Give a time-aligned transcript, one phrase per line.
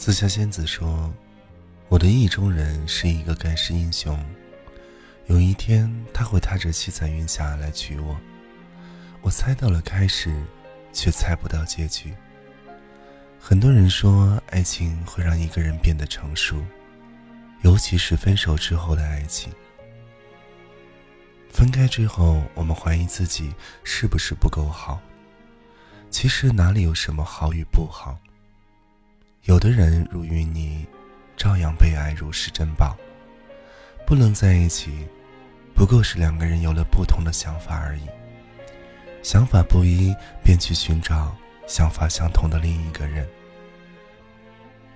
[0.00, 1.12] 紫霞仙子说
[1.90, 4.18] ：“我的意中人是一个盖世英雄，
[5.26, 8.18] 有一天他会踏着七彩云霞来娶我。
[9.20, 10.34] 我猜到了开始，
[10.90, 12.14] 却猜不到结局。
[13.38, 16.64] 很多人说爱情会让一个人变得成熟，
[17.60, 19.52] 尤其是分手之后的爱情。
[21.50, 23.52] 分开之后，我们怀疑自己
[23.84, 24.98] 是不是不够好。
[26.08, 28.18] 其实哪里有什么好与不好？”
[29.44, 30.86] 有的人如淤泥，
[31.34, 32.94] 照样被爱如是珍宝。
[34.06, 35.06] 不能在一起，
[35.74, 38.02] 不过是两个人有了不同的想法而已。
[39.22, 41.34] 想法不一，便去寻找
[41.66, 43.26] 想法相同的另一个人，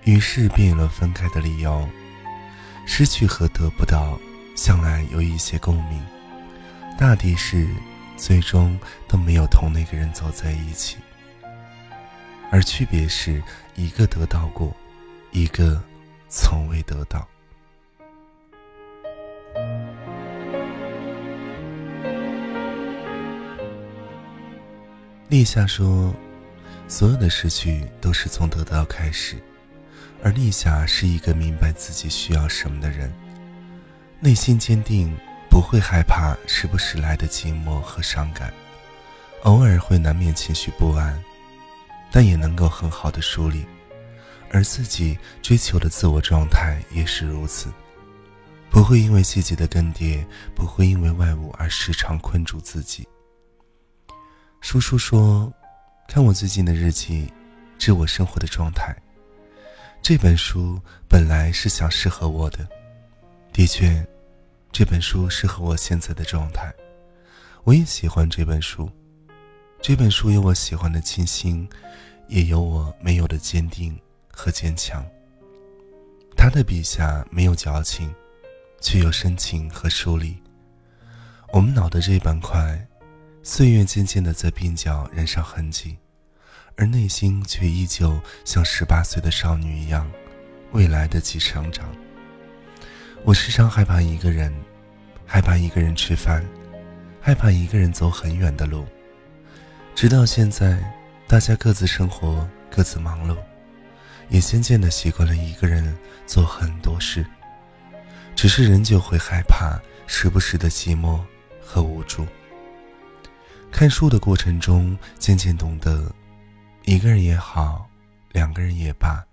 [0.03, 1.87] 于是便有了分开的理由。
[2.85, 4.19] 失去和得不到，
[4.55, 5.99] 向来有一些共鸣，
[6.99, 7.67] 大抵是
[8.15, 10.97] 最终都没有同那个人走在一起。
[12.51, 13.41] 而区别是
[13.75, 14.73] 一个得到过，
[15.31, 15.81] 一个
[16.29, 17.27] 从未得到。
[25.27, 26.13] 立夏说
[26.87, 29.35] ：“所有的失去都是从得到开始。”
[30.23, 33.13] 而立夏是一个明白自己需要什么的人，
[34.19, 35.15] 内心坚定，
[35.49, 38.53] 不会害怕时不时来的寂寞和伤感，
[39.43, 41.21] 偶尔会难免情绪不安。
[42.15, 43.65] 但也能够很好的梳理，
[44.49, 47.69] 而自己追求的自我状态也是如此，
[48.69, 50.25] 不会因为细节的更迭，
[50.55, 53.05] 不会因为外物而时常困住自己。
[54.61, 55.51] 叔叔说
[56.07, 57.29] ：“看我最近的日记，
[57.77, 58.95] 知我生活的状态。”
[60.01, 62.65] 这本书本来是想适合我的，
[63.51, 64.07] 的确，
[64.71, 66.73] 这本书适合我现在的状态。
[67.65, 68.89] 我也喜欢这本书。
[69.87, 71.69] 这本书有我喜欢的清新，
[72.27, 73.95] 也有我没有的坚定
[74.31, 75.05] 和坚强。
[76.35, 78.11] 他的笔下没有矫情，
[78.81, 80.35] 却有深情和疏离。
[81.53, 82.83] 我们脑的这一板块，
[83.43, 85.95] 岁月渐渐的在鬓角染上痕迹，
[86.75, 90.11] 而内心却依旧像十八岁的少女一样，
[90.71, 91.85] 未来得及成长。
[93.23, 94.51] 我时常害怕一个人，
[95.27, 96.43] 害怕一个人吃饭，
[97.21, 98.83] 害怕一个人走很远的路。
[99.95, 100.77] 直到现在，
[101.25, 103.37] 大家各自生活，各自忙碌，
[104.27, 105.97] 也渐渐的习惯了一个人
[106.27, 107.25] 做很多事。
[108.35, 111.21] 只是仍旧会害怕时不时的寂寞
[111.61, 112.27] 和无助。
[113.71, 116.11] 看书的过程中，渐渐懂得，
[116.83, 117.89] 一个人也好，
[118.33, 119.23] 两个人也罢，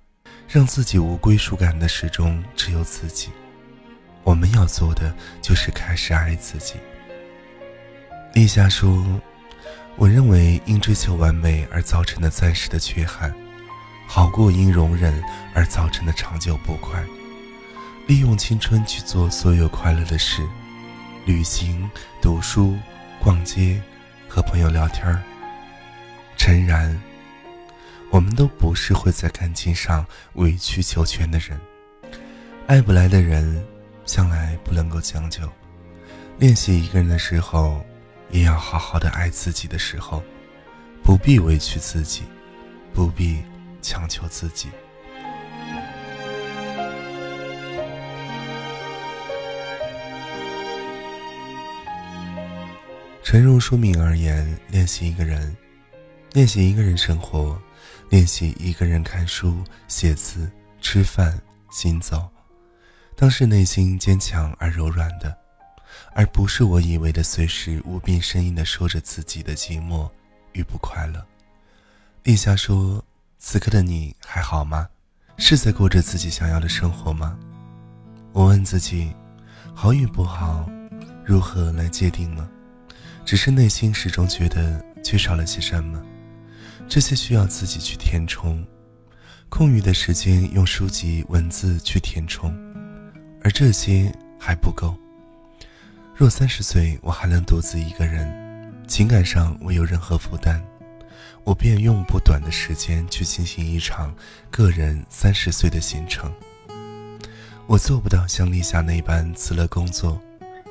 [0.48, 3.30] 让自己无归属感的始终只有自己。
[4.22, 5.12] 我们要做的
[5.42, 6.76] 就是开始爱自己。
[8.32, 9.04] 立夏说。
[9.97, 13.32] 我认为，因追求完美而造成的暂时的缺憾，
[14.06, 15.22] 好过因容忍
[15.54, 17.04] 而造成的长久不快。
[18.08, 20.42] 利用青春去做所有快乐的事，
[21.25, 21.88] 旅行、
[22.20, 22.76] 读书、
[23.20, 23.80] 逛街、
[24.28, 25.22] 和朋友聊天儿。
[26.36, 27.00] 诚然，
[28.10, 30.04] 我们都不是会在感情上
[30.34, 31.60] 委曲求全的人。
[32.66, 33.64] 爱不来的人，
[34.04, 35.42] 向来不能够将就。
[36.38, 37.84] 练习一个人的时候。
[38.32, 40.22] 也要好好的爱自己的时候，
[41.04, 42.22] 不必委屈自己，
[42.93, 43.43] 不必
[43.82, 44.69] 强求自己。
[53.22, 55.54] 陈如书名而言，练习一个人，
[56.33, 57.60] 练习一个人生活，
[58.09, 61.39] 练习一个人看书、写字、吃饭、
[61.71, 62.28] 行走，
[63.15, 65.41] 当是内心坚强而柔软的。
[66.12, 70.10] 而不是我以为的随时无病呻吟地说着自己的寂寞
[70.53, 71.24] 与不快乐。
[72.24, 73.04] 立夏说
[73.39, 74.89] ：“此刻的你还好吗？
[75.39, 77.39] 是在过着自己想要的生活吗？”
[78.33, 79.12] 我问自己
[79.74, 80.68] ：“好与不好，
[81.24, 82.48] 如何来界定呢？”
[83.24, 86.03] 只是内心始终觉得缺少了些什么，
[86.89, 88.65] 这些需要自己去填充。
[89.48, 92.53] 空余的时间用书籍文字去填充，
[93.42, 94.10] 而这些
[94.41, 94.97] 还不够。
[96.14, 98.30] 若三十岁我还能独自一个人，
[98.86, 100.60] 情感上未有任何负担，
[101.42, 104.14] 我便用不短的时间去进行一场
[104.50, 106.32] 个人三十岁的行程。
[107.66, 110.20] 我做不到像立夏那般辞了工作，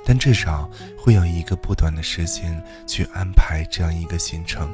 [0.05, 4.71] 但至少会有一个不短的时间去安排这样一个行程。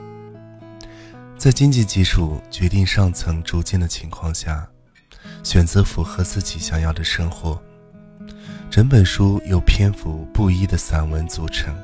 [1.37, 4.67] 在经济基础决定上层逐渐的情况下，
[5.43, 7.61] 选择符合自己想要的生活。
[8.69, 11.75] 整本书由篇幅不一的散文组成，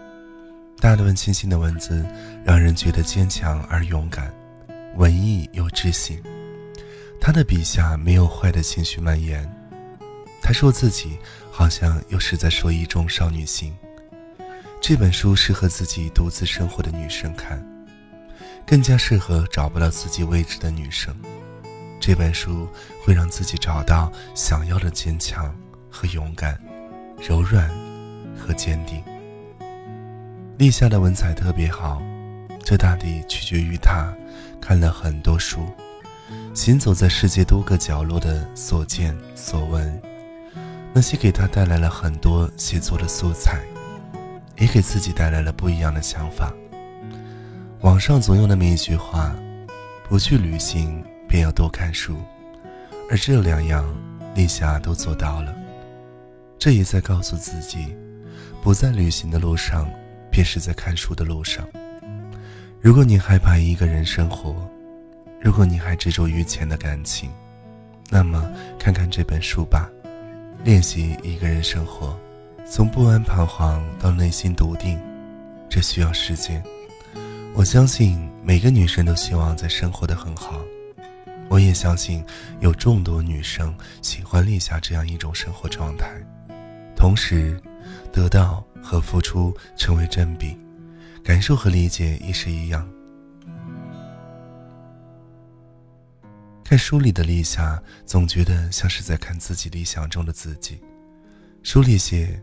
[0.79, 2.05] 大段清新的文字
[2.43, 4.31] 让人觉得坚强而勇敢，
[4.95, 6.21] 文艺又知性。
[7.19, 9.49] 他的笔下没有坏的情绪蔓延。
[10.41, 11.17] 他说自己
[11.49, 13.73] 好像又是在说一种少女心。
[14.81, 17.65] 这本书适合自己独自生活的女生看，
[18.67, 21.15] 更加适合找不到自己位置的女生。
[21.99, 22.67] 这本书
[23.01, 25.55] 会让自己找到想要的坚强
[25.89, 26.59] 和勇敢，
[27.25, 27.69] 柔软
[28.37, 29.01] 和坚定。
[30.57, 32.01] 立夏的文采特别好，
[32.63, 34.13] 这大抵取决于他
[34.59, 35.65] 看了很多书，
[36.53, 40.01] 行走在世界多个角落的所见所闻，
[40.93, 43.61] 那些给他带来了很多写作的素材。
[44.59, 46.53] 也给自己带来了不一样的想法。
[47.81, 49.35] 网上总有那么一句话
[50.07, 52.15] ：“不去旅行，便要多看书。”
[53.09, 53.83] 而这两样，
[54.35, 55.53] 立夏都做到了。
[56.63, 57.93] 这也在告诉自己，
[58.61, 59.85] 不在旅行的路上，
[60.31, 61.67] 便是在看书的路上。
[62.79, 64.55] 如果你害怕一个人生活，
[65.41, 67.29] 如果你还执着于钱的感情，
[68.09, 68.49] 那么
[68.79, 69.89] 看看这本书吧，
[70.63, 72.17] 练习一个人生活。
[72.65, 74.97] 从不安彷徨到内心笃定，
[75.69, 76.63] 这需要时间。
[77.53, 80.61] 我相信每个女生都希望在生活的很好，
[81.49, 82.23] 我也相信
[82.61, 86.09] 有众多女生喜欢立夏这样一种生活状态。
[87.03, 87.61] 同时，
[88.13, 90.57] 得到和付出成为正比，
[91.21, 92.89] 感受和理解亦是一样。
[96.63, 100.81] 看书里的立夏，总觉得像是在看自己理想中的自己。
[101.61, 102.41] 书里写。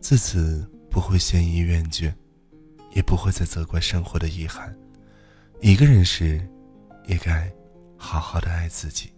[0.00, 2.10] 自此不会嫌疑厌倦，
[2.94, 4.74] 也不会再责怪生活的遗憾。
[5.60, 6.40] 一个人时，
[7.06, 7.52] 也该
[7.98, 9.12] 好好的爱自己。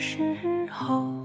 [0.00, 0.16] 时
[0.70, 1.19] 候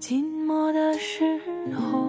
[0.00, 1.24] 寂寞的时
[1.74, 2.08] 候，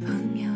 [0.00, 0.53] 朋友